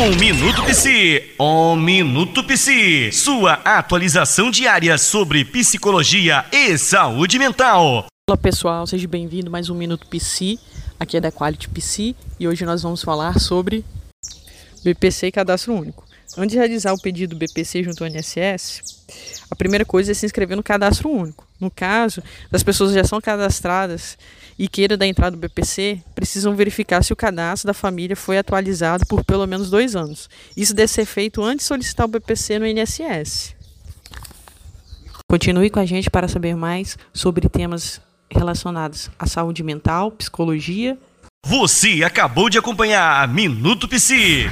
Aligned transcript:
Um 0.00 0.14
Minuto 0.14 0.62
Psi, 0.62 1.34
um 1.40 1.74
Minuto 1.74 2.44
Psi, 2.44 3.10
sua 3.10 3.54
atualização 3.64 4.48
diária 4.48 4.96
sobre 4.96 5.44
psicologia 5.44 6.44
e 6.52 6.78
saúde 6.78 7.36
mental. 7.36 8.06
Olá 8.30 8.36
pessoal, 8.36 8.86
seja 8.86 9.08
bem-vindo 9.08 9.50
mais 9.50 9.68
um 9.68 9.74
Minuto 9.74 10.06
Psi, 10.06 10.56
aqui 11.00 11.16
é 11.16 11.20
da 11.20 11.32
Quality 11.32 11.68
Psi 11.70 12.14
e 12.38 12.46
hoje 12.46 12.64
nós 12.64 12.80
vamos 12.80 13.02
falar 13.02 13.40
sobre 13.40 13.84
BPC 14.84 15.26
e 15.26 15.32
Cadastro 15.32 15.74
Único. 15.74 16.06
Antes 16.36 16.52
de 16.52 16.58
realizar 16.58 16.92
o 16.92 17.02
pedido 17.02 17.34
do 17.34 17.38
BPC 17.40 17.82
junto 17.82 18.04
ao 18.04 18.08
INSS, 18.08 19.04
a 19.50 19.56
primeira 19.56 19.84
coisa 19.84 20.12
é 20.12 20.14
se 20.14 20.24
inscrever 20.24 20.56
no 20.56 20.62
Cadastro 20.62 21.10
Único. 21.10 21.47
No 21.60 21.70
caso 21.70 22.22
das 22.50 22.62
pessoas 22.62 22.92
já 22.92 23.02
são 23.04 23.20
cadastradas 23.20 24.16
e 24.58 24.68
queira 24.68 24.96
da 24.96 25.06
entrada 25.06 25.36
do 25.36 25.40
BPC, 25.40 26.00
precisam 26.14 26.54
verificar 26.54 27.02
se 27.02 27.12
o 27.12 27.16
cadastro 27.16 27.66
da 27.66 27.74
família 27.74 28.16
foi 28.16 28.38
atualizado 28.38 29.06
por 29.06 29.24
pelo 29.24 29.46
menos 29.46 29.70
dois 29.70 29.96
anos. 29.96 30.28
Isso 30.56 30.74
deve 30.74 30.92
ser 30.92 31.04
feito 31.04 31.42
antes 31.42 31.64
de 31.64 31.68
solicitar 31.68 32.06
o 32.06 32.08
BPC 32.08 32.58
no 32.58 32.66
INSS. 32.66 33.56
Continue 35.28 35.68
com 35.68 35.78
a 35.78 35.84
gente 35.84 36.08
para 36.08 36.26
saber 36.26 36.56
mais 36.56 36.96
sobre 37.12 37.48
temas 37.48 38.00
relacionados 38.30 39.10
à 39.18 39.26
saúde 39.26 39.62
mental, 39.62 40.10
psicologia. 40.12 40.96
Você 41.46 42.02
acabou 42.02 42.48
de 42.48 42.58
acompanhar 42.58 43.26
Minuto 43.28 43.86
Psi. 43.88 44.46